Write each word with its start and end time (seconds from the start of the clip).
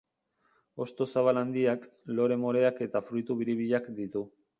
Hosto 0.85 1.05
zabal 1.11 1.39
handiak, 1.41 1.85
lore 2.19 2.39
moreak 2.45 2.81
eta 2.87 3.03
fruitu 3.11 3.37
biribilak 3.43 3.91
ditu. 4.01 4.25